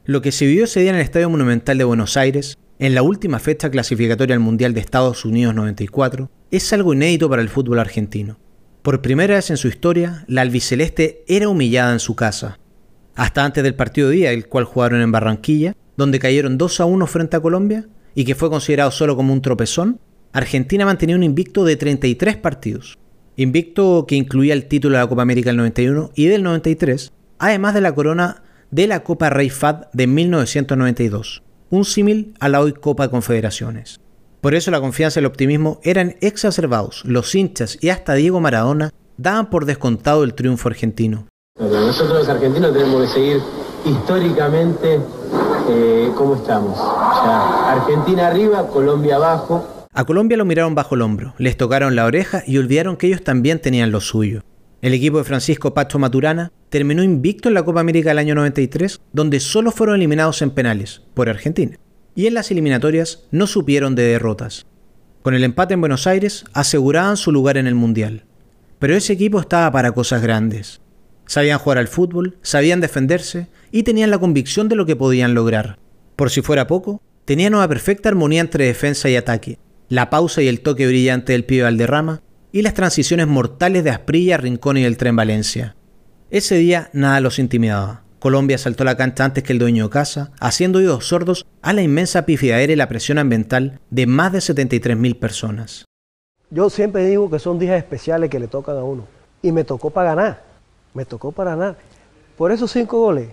Lo 0.05 0.21
que 0.21 0.31
se 0.31 0.45
vivió 0.45 0.63
ese 0.63 0.79
día 0.79 0.91
en 0.91 0.95
el 0.95 1.01
Estadio 1.01 1.29
Monumental 1.29 1.77
de 1.77 1.83
Buenos 1.83 2.15
Aires, 2.15 2.57
en 2.79 2.95
la 2.95 3.03
última 3.03 3.39
fecha 3.39 3.69
clasificatoria 3.69 4.33
al 4.33 4.39
Mundial 4.39 4.73
de 4.73 4.79
Estados 4.79 5.25
Unidos 5.25 5.53
94, 5.53 6.31
es 6.49 6.71
algo 6.71 6.93
inédito 6.93 7.29
para 7.29 7.41
el 7.41 7.49
fútbol 7.49 7.77
argentino. 7.77 8.39
Por 8.83 9.01
primera 9.01 9.35
vez 9.35 9.49
en 9.49 9.57
su 9.57 9.67
historia, 9.67 10.23
la 10.27 10.41
albiceleste 10.41 11.25
era 11.27 11.49
humillada 11.49 11.91
en 11.91 11.99
su 11.99 12.15
casa. 12.15 12.57
Hasta 13.15 13.43
antes 13.43 13.65
del 13.65 13.75
partido 13.75 14.07
de 14.07 14.15
día, 14.15 14.31
el 14.31 14.47
cual 14.47 14.63
jugaron 14.63 15.01
en 15.01 15.11
Barranquilla, 15.11 15.75
donde 15.97 16.19
cayeron 16.19 16.57
2 16.57 16.79
a 16.79 16.85
1 16.85 17.05
frente 17.07 17.35
a 17.35 17.41
Colombia, 17.41 17.85
y 18.15 18.23
que 18.23 18.33
fue 18.33 18.49
considerado 18.49 18.91
solo 18.91 19.17
como 19.17 19.33
un 19.33 19.41
tropezón, 19.41 19.99
Argentina 20.31 20.85
mantenía 20.85 21.17
un 21.17 21.23
invicto 21.23 21.65
de 21.65 21.75
33 21.75 22.37
partidos. 22.37 22.97
Invicto 23.35 24.05
que 24.07 24.15
incluía 24.15 24.53
el 24.53 24.67
título 24.67 24.95
de 24.95 25.03
la 25.03 25.09
Copa 25.09 25.23
América 25.23 25.49
del 25.49 25.57
91 25.57 26.11
y 26.13 26.27
del 26.27 26.43
93, 26.43 27.11
además 27.39 27.73
de 27.73 27.81
la 27.81 27.95
corona 27.95 28.43
de 28.69 28.85
la 28.85 29.03
Copa 29.03 29.31
Rey 29.31 29.49
Fad 29.49 29.87
de 29.91 30.05
1992, 30.05 31.41
un 31.71 31.83
símil 31.83 32.35
a 32.39 32.49
la 32.49 32.61
hoy 32.61 32.73
Copa 32.73 33.03
de 33.03 33.09
Confederaciones. 33.09 33.99
Por 34.39 34.53
eso 34.53 34.69
la 34.69 34.81
confianza 34.81 35.19
y 35.19 35.21
el 35.21 35.25
optimismo 35.25 35.79
eran 35.83 36.15
exacerbados. 36.21 37.03
Los 37.05 37.33
hinchas 37.33 37.79
y 37.81 37.89
hasta 37.89 38.13
Diego 38.13 38.39
Maradona 38.39 38.91
daban 39.17 39.49
por 39.49 39.65
descontado 39.65 40.23
el 40.23 40.35
triunfo 40.35 40.69
argentino. 40.69 41.27
Nosotros 41.59 42.19
los 42.19 42.29
argentinos 42.29 42.73
tenemos 42.73 43.01
que 43.01 43.13
seguir 43.13 43.41
históricamente 43.85 44.99
eh, 45.69 46.11
cómo 46.15 46.35
estamos. 46.35 46.77
O 46.77 47.23
sea, 47.23 47.71
Argentina 47.71 48.27
arriba, 48.27 48.67
Colombia 48.67 49.15
abajo, 49.15 49.72
a 49.95 50.05
Colombia 50.05 50.37
lo 50.37 50.45
miraron 50.45 50.73
bajo 50.73 50.95
el 50.95 51.01
hombro, 51.01 51.35
les 51.37 51.55
tocaron 51.55 51.95
la 51.95 52.05
oreja 52.05 52.43
y 52.47 52.57
olvidaron 52.57 52.97
que 52.97 53.07
ellos 53.07 53.23
también 53.23 53.59
tenían 53.59 53.91
lo 53.91 54.01
suyo. 54.01 54.41
El 54.81 54.93
equipo 54.93 55.19
de 55.19 55.23
Francisco 55.23 55.73
Pacho 55.73 55.99
Maturana 55.99 56.51
terminó 56.69 57.03
invicto 57.03 57.47
en 57.47 57.53
la 57.53 57.63
Copa 57.63 57.79
América 57.79 58.09
del 58.09 58.17
año 58.17 58.35
93, 58.35 58.99
donde 59.13 59.39
solo 59.39 59.71
fueron 59.71 59.95
eliminados 59.95 60.41
en 60.41 60.49
penales, 60.49 61.03
por 61.13 61.29
Argentina. 61.29 61.77
Y 62.15 62.25
en 62.25 62.33
las 62.33 62.51
eliminatorias 62.51 63.23
no 63.31 63.47
supieron 63.47 63.95
de 63.95 64.03
derrotas. 64.03 64.65
Con 65.21 65.35
el 65.35 65.43
empate 65.43 65.75
en 65.75 65.79
Buenos 65.79 66.05
Aires 66.05 66.43
aseguraban 66.53 67.15
su 67.15 67.31
lugar 67.31 67.57
en 67.57 67.67
el 67.67 67.75
Mundial. 67.75 68.25
Pero 68.79 68.95
ese 68.95 69.13
equipo 69.13 69.39
estaba 69.39 69.71
para 69.71 69.93
cosas 69.93 70.21
grandes. 70.21 70.81
Sabían 71.27 71.59
jugar 71.59 71.77
al 71.77 71.87
fútbol, 71.87 72.37
sabían 72.41 72.81
defenderse 72.81 73.47
y 73.71 73.83
tenían 73.83 74.11
la 74.11 74.17
convicción 74.17 74.67
de 74.67 74.75
lo 74.75 74.85
que 74.85 74.95
podían 74.95 75.33
lograr. 75.33 75.77
Por 76.17 76.29
si 76.29 76.41
fuera 76.41 76.67
poco, 76.67 77.01
tenían 77.23 77.55
una 77.55 77.69
perfecta 77.69 78.09
armonía 78.09 78.41
entre 78.41 78.65
defensa 78.65 79.09
y 79.09 79.15
ataque, 79.15 79.59
la 79.93 80.09
pausa 80.09 80.41
y 80.41 80.47
el 80.47 80.61
toque 80.61 80.87
brillante 80.87 81.33
del 81.33 81.45
pibe 81.45 81.65
Valderrama 81.65 82.23
y 82.51 82.63
las 82.63 82.73
transiciones 82.73 83.27
mortales 83.27 83.83
de 83.83 83.91
Asprilla, 83.91 84.37
Rincón 84.37 84.77
y 84.77 84.85
el 84.85 84.97
tren 84.97 85.15
Valencia. 85.15 85.75
Ese 86.31 86.55
día 86.55 86.89
nada 86.93 87.19
los 87.19 87.37
intimidaba. 87.37 88.01
Colombia 88.17 88.57
saltó 88.57 88.85
la 88.85 88.97
cancha 88.97 89.23
antes 89.23 89.43
que 89.43 89.53
el 89.53 89.59
dueño 89.59 89.83
de 89.83 89.89
casa, 89.91 90.31
haciendo 90.39 90.79
oídos 90.79 91.05
sordos 91.05 91.45
a 91.61 91.73
la 91.73 91.83
inmensa 91.83 92.25
pifiadera 92.25 92.73
y 92.73 92.75
la 92.75 92.89
presión 92.89 93.19
ambiental 93.19 93.81
de 93.91 94.07
más 94.07 94.31
de 94.31 94.39
73.000 94.39 95.19
personas. 95.19 95.85
Yo 96.49 96.71
siempre 96.71 97.05
digo 97.05 97.29
que 97.29 97.37
son 97.37 97.59
días 97.59 97.77
especiales 97.77 98.31
que 98.31 98.39
le 98.39 98.47
tocan 98.47 98.77
a 98.77 98.83
uno. 98.83 99.05
Y 99.43 99.51
me 99.51 99.63
tocó 99.63 99.91
para 99.91 100.15
ganar. 100.15 100.43
Me 100.95 101.05
tocó 101.05 101.31
para 101.31 101.51
ganar. 101.51 101.77
Por 102.35 102.51
esos 102.51 102.71
cinco 102.71 102.99
goles, 102.99 103.29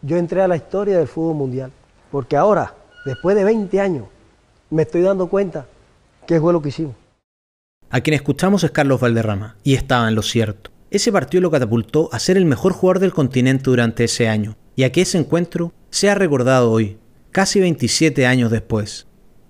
yo 0.00 0.16
entré 0.16 0.40
a 0.40 0.48
la 0.48 0.56
historia 0.56 0.96
del 0.96 1.08
fútbol 1.08 1.36
mundial. 1.36 1.70
Porque 2.10 2.34
ahora, 2.34 2.76
después 3.04 3.36
de 3.36 3.44
20 3.44 3.78
años, 3.78 4.06
me 4.70 4.84
estoy 4.84 5.02
dando 5.02 5.26
cuenta 5.26 5.66
que 6.26 6.40
fue 6.40 6.52
lo 6.52 6.62
que 6.62 6.70
hicimos. 6.70 6.94
A 7.90 8.00
quien 8.00 8.14
escuchamos 8.14 8.64
es 8.64 8.70
Carlos 8.70 9.00
Valderrama, 9.00 9.56
y 9.62 9.74
estaba 9.74 10.08
en 10.08 10.14
lo 10.14 10.22
cierto. 10.22 10.70
Ese 10.90 11.12
partido 11.12 11.42
lo 11.42 11.50
catapultó 11.50 12.08
a 12.12 12.18
ser 12.18 12.36
el 12.36 12.44
mejor 12.44 12.72
jugador 12.72 13.00
del 13.00 13.12
continente 13.12 13.64
durante 13.64 14.04
ese 14.04 14.28
año, 14.28 14.56
y 14.76 14.84
a 14.84 14.92
que 14.92 15.02
ese 15.02 15.18
encuentro 15.18 15.72
sea 15.90 16.14
recordado 16.14 16.70
hoy, 16.70 16.98
casi 17.30 17.60
27 17.60 18.26
años 18.26 18.50
después. 18.50 19.06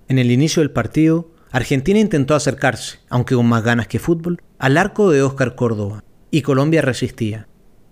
En 0.07 0.19
el 0.19 0.31
inicio 0.31 0.61
del 0.61 0.71
partido, 0.71 1.31
Argentina 1.51 1.99
intentó 1.99 2.35
acercarse, 2.35 2.99
aunque 3.09 3.35
con 3.35 3.45
más 3.45 3.63
ganas 3.63 3.87
que 3.87 3.99
fútbol, 3.99 4.41
al 4.57 4.77
arco 4.77 5.09
de 5.09 5.21
Óscar 5.21 5.55
Córdoba, 5.55 6.03
y 6.31 6.41
Colombia 6.41 6.81
resistía. 6.81 7.47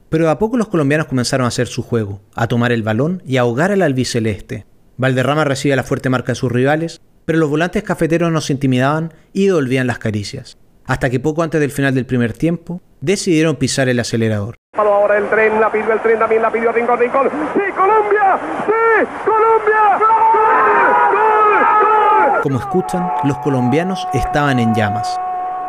Pero 0.10 0.30
a 0.30 0.40
poco 0.40 0.58
los 0.58 0.68
colombianos 0.68 1.08
comenzaron 1.08 1.46
a 1.46 1.50
hacer 1.50 1.68
su 1.68 1.84
juego, 1.84 2.22
a 2.36 2.48
tomar 2.48 2.72
el 2.72 2.84
balón 2.84 3.24
y 3.26 3.38
a 3.38 3.42
ahogar 3.42 3.72
al 3.72 3.82
albiceleste. 3.82 4.66
Valderrama 4.98 5.46
recibe 5.46 5.76
la 5.76 5.84
fuerte 5.84 6.10
marca 6.10 6.34
de 6.34 6.36
sus 6.36 6.52
rivales 6.52 7.02
pero 7.26 7.40
los 7.40 7.50
volantes 7.50 7.84
cafeteros 7.84 8.32
nos 8.32 8.50
intimidaban 8.50 9.14
y 9.34 9.48
devolvían 9.48 9.88
las 9.88 10.00
caricias. 10.00 10.58
Hasta 10.86 11.10
que 11.10 11.20
poco 11.20 11.44
antes 11.44 11.62
del 11.62 11.72
final 11.72 11.94
del 11.94 12.06
primer 12.06 12.34
tiempo, 12.34 12.82
decidieron 13.00 13.56
pisar 13.56 13.90
el 13.90 14.00
acelerador. 14.00 14.56
Ahora 14.78 15.18
el 15.18 15.30
tren, 15.30 15.60
la 15.60 15.72
pidió 15.72 15.94
el 15.94 16.00
tren, 16.02 16.20
también 16.20 16.42
la 16.42 16.52
pidió 16.52 16.72
Rincón, 16.72 17.00
Rincón. 17.00 17.30
¡Sí, 17.54 17.62
Colombia! 17.76 18.40
¡Sí, 18.66 19.08
Colombia! 19.26 20.00
¡Gol! 20.00 21.12
¡Gol! 21.12 22.34
¡Gol! 22.34 22.42
Como 22.42 22.60
escuchan, 22.60 23.12
los 23.24 23.38
colombianos 23.40 24.08
estaban 24.14 24.60
en 24.60 24.74
llamas. 24.74 25.20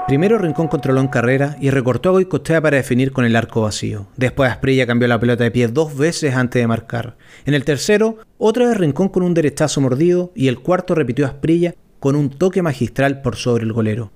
Primero 0.06 0.36
Rincón 0.36 0.66
controló 0.68 1.00
en 1.00 1.08
carrera 1.08 1.56
y 1.60 1.70
recortó 1.70 2.08
a 2.08 2.12
Goicochea 2.12 2.60
para 2.60 2.76
definir 2.76 3.12
con 3.12 3.24
el 3.24 3.36
arco 3.36 3.62
vacío. 3.62 4.08
Después 4.16 4.50
Asprilla 4.50 4.86
cambió 4.86 5.06
la 5.08 5.20
pelota 5.20 5.44
de 5.44 5.50
pie 5.50 5.68
dos 5.68 5.96
veces 5.96 6.34
antes 6.34 6.60
de 6.60 6.66
marcar. 6.66 7.16
En 7.46 7.54
el 7.54 7.64
tercero, 7.64 8.18
otra 8.36 8.66
vez 8.66 8.76
Rincón 8.76 9.08
con 9.08 9.22
un 9.22 9.32
derechazo 9.32 9.80
mordido 9.80 10.32
y 10.34 10.48
el 10.48 10.58
cuarto 10.58 10.94
repitió 10.94 11.24
Asprilla 11.26 11.74
con 12.00 12.16
un 12.16 12.30
toque 12.30 12.62
magistral 12.62 13.22
por 13.22 13.36
sobre 13.36 13.64
el 13.64 13.72
golero. 13.72 14.10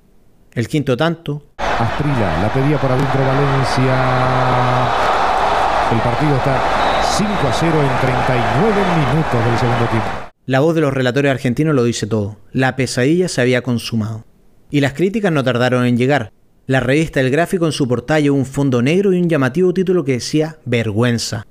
El 0.53 0.67
quinto 0.69 0.97
tanto. 0.97 1.45
Asprilla 1.59 2.43
la 2.43 2.53
pedía 2.53 2.79
por 2.79 2.91
adentro 2.91 3.21
Valencia. 3.21 3.95
El 5.93 6.01
partido 6.01 6.37
está 6.37 6.61
5 7.17 7.31
a 7.33 7.53
0 7.53 7.73
en 7.81 8.01
39 8.01 8.75
minutos 8.99 9.45
del 9.45 9.59
segundo 9.59 9.87
tiempo. 9.87 10.09
La 10.47 10.61
voz 10.61 10.75
de 10.75 10.81
los 10.81 10.93
relatores 10.93 11.31
argentinos 11.31 11.75
lo 11.75 11.85
dice 11.85 12.07
todo. 12.07 12.39
La 12.53 12.75
pesadilla 12.75 13.29
se 13.29 13.41
había 13.41 13.63
consumado. 13.63 14.25
Y 14.71 14.81
las 14.81 14.95
críticas 14.95 15.33
no 15.33 15.45
tardaron 15.45 15.85
en 15.85 15.97
llegar. 15.97 16.33
La 16.67 16.81
revista 16.81 17.21
El 17.21 17.31
Gráfico 17.31 17.67
en 17.67 17.73
su 17.73 17.87
portada 17.87 18.33
un 18.33 18.45
fondo 18.45 18.83
negro 18.83 19.13
y 19.13 19.21
un 19.21 19.29
llamativo 19.29 19.73
título 19.73 20.05
que 20.05 20.13
decía 20.13 20.59
Vergüenza. 20.65 21.47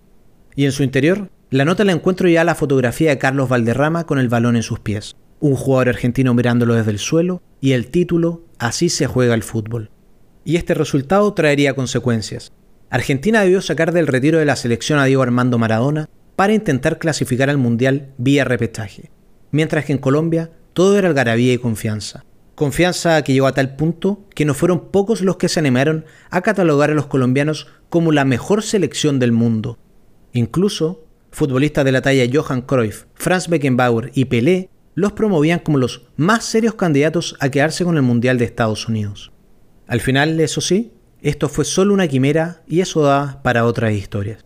Y 0.56 0.66
en 0.66 0.72
su 0.72 0.84
interior, 0.84 1.30
la 1.50 1.64
nota 1.64 1.86
la 1.86 1.94
encuentro 1.94 2.28
ya 2.28 2.44
la 2.44 2.56
fotografía 2.56 3.12
de 3.12 3.18
Carlos 3.18 3.48
Valderrama 3.48 4.06
con 4.06 4.20
el 4.20 4.28
balón 4.28 4.58
en 4.58 4.64
sus 4.64 4.80
pies. 4.80 5.16
Un 5.40 5.56
jugador 5.56 5.90
argentino 5.90 6.34
mirándolo 6.34 6.74
desde 6.74 6.92
el 6.92 7.00
suelo 7.00 7.42
y 7.62 7.72
el 7.72 7.88
título 7.88 8.44
Así 8.60 8.90
se 8.90 9.08
juega 9.08 9.36
el 9.36 9.44
fútbol. 9.44 9.90
Y 10.44 10.58
este 10.58 10.74
resultado 10.74 11.34
traería 11.34 11.74
consecuencias. 11.74 12.52
Argentina 12.90 13.42
debió 13.42 13.62
sacar 13.62 13.94
del 13.94 14.08
retiro 14.08 14.40
de 14.40 14.46
la 14.46 14.56
selección 14.56 15.00
a 15.00 15.06
Diego 15.06 15.24
Armando 15.24 15.58
Maradona 15.58 16.10
para 16.36 16.54
intentar 16.54 17.00
clasificar 17.00 17.50
al 17.50 17.58
Mundial 17.58 18.14
vía 18.18 18.44
repechaje, 18.44 19.12
mientras 19.52 19.86
que 19.86 19.94
en 19.94 20.00
Colombia 20.00 20.52
todo 20.74 20.98
era 20.98 21.08
algarabía 21.08 21.54
y 21.54 21.58
confianza. 21.58 22.25
Confianza 22.56 23.22
que 23.24 23.34
llegó 23.34 23.48
a 23.48 23.54
tal 23.54 23.76
punto 23.76 24.26
que 24.34 24.46
no 24.46 24.54
fueron 24.54 24.90
pocos 24.90 25.22
los 25.22 25.36
que 25.36 25.50
se 25.50 25.60
animaron 25.60 26.06
a 26.30 26.42
catalogar 26.42 26.90
a 26.90 26.94
los 26.94 27.08
colombianos 27.08 27.68
como 27.90 28.14
la 28.14 28.24
mejor 28.24 28.64
selección 28.64 29.20
del 29.20 29.34
mundo. 29.34 29.78
Incluso, 30.32 31.06
futbolistas 31.32 31.84
de 31.84 31.92
la 31.92 32.02
talla 32.02 32.30
Johan 32.32 32.62
Cruyff, 32.62 33.06
Franz 33.14 33.50
Beckenbauer 33.50 34.12
y 34.16 34.26
Pelé 34.26 34.70
los 34.94 35.12
promovían 35.12 35.60
como 35.60 35.78
los 35.78 36.08
más 36.16 36.46
serios 36.46 36.76
candidatos 36.76 37.36
a 37.42 37.50
quedarse 37.50 37.84
con 37.84 37.98
el 37.98 38.04
Mundial 38.04 38.38
de 38.38 38.46
Estados 38.46 38.88
Unidos. 38.88 39.34
Al 39.88 40.00
final, 40.00 40.40
eso 40.40 40.62
sí, 40.62 40.94
esto 41.22 41.50
fue 41.50 41.66
solo 41.66 41.94
una 41.94 42.08
quimera 42.08 42.62
y 42.68 42.80
eso 42.80 43.02
da 43.02 43.42
para 43.44 43.66
otras 43.66 43.94
historias. 43.94 44.46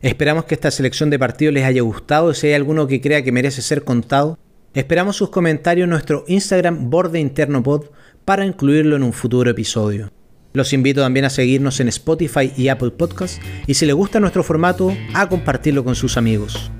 Esperamos 0.00 0.44
que 0.44 0.54
esta 0.54 0.70
selección 0.70 1.10
de 1.10 1.18
partidos 1.18 1.52
les 1.52 1.64
haya 1.64 1.82
gustado 1.82 2.32
si 2.32 2.46
hay 2.46 2.54
alguno 2.54 2.86
que 2.86 3.00
crea 3.00 3.22
que 3.22 3.32
merece 3.32 3.60
ser 3.62 3.84
contado, 3.84 4.38
Esperamos 4.74 5.16
sus 5.16 5.30
comentarios 5.30 5.84
en 5.84 5.90
nuestro 5.90 6.24
Instagram 6.28 6.90
Borde 6.90 7.18
Interno 7.18 7.62
Pod 7.62 7.86
para 8.24 8.44
incluirlo 8.44 8.96
en 8.96 9.02
un 9.02 9.14
futuro 9.14 9.50
episodio. 9.50 10.12
Los 10.52 10.72
invito 10.72 11.00
también 11.00 11.24
a 11.24 11.30
seguirnos 11.30 11.80
en 11.80 11.88
Spotify 11.88 12.52
y 12.56 12.68
Apple 12.68 12.90
Podcasts 12.90 13.40
y 13.66 13.74
si 13.74 13.86
les 13.86 13.94
gusta 13.94 14.20
nuestro 14.20 14.42
formato, 14.42 14.94
a 15.14 15.28
compartirlo 15.28 15.84
con 15.84 15.94
sus 15.94 16.16
amigos. 16.16 16.70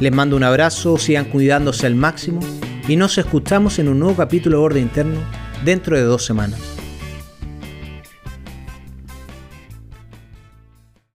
Les 0.00 0.12
mando 0.12 0.36
un 0.36 0.44
abrazo, 0.44 0.98
sigan 0.98 1.24
cuidándose 1.24 1.86
al 1.86 1.96
máximo 1.96 2.40
y 2.86 2.96
nos 2.96 3.18
escuchamos 3.18 3.78
en 3.78 3.88
un 3.88 3.98
nuevo 3.98 4.16
capítulo 4.16 4.58
de 4.58 4.62
Borde 4.62 4.80
Interno 4.80 5.20
dentro 5.64 5.96
de 5.96 6.02
dos 6.02 6.24
semanas. 6.24 6.71